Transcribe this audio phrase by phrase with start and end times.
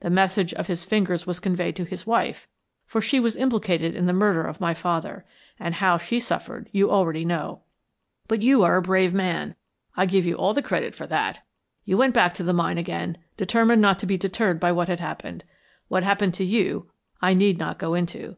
[0.00, 2.46] The message of his fingers was conveyed to his wife,
[2.84, 5.24] for she was implicated in the murder of my father,
[5.58, 7.62] and how she suffered you already know.
[8.28, 9.54] But you are a brave man
[9.96, 11.46] I give you all the credit for that.
[11.86, 15.00] You went back to the mine again, determined not to be deterred by what had
[15.00, 15.42] happened.
[15.88, 16.90] What happened to you,
[17.22, 18.36] I need not go into.